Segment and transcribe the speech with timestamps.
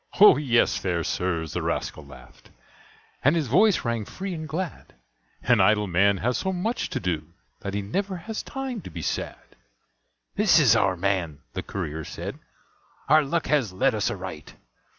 [0.19, 2.49] "O yes, fair sirs!" the rascal laughed,
[3.23, 4.95] And his voice rang free and glad,
[5.43, 9.03] "An idle man has so much to do That he never has time to be
[9.03, 9.55] sad."
[10.35, 12.39] "This is our man," the courier said
[13.09, 14.55] "Our luck has led us aright.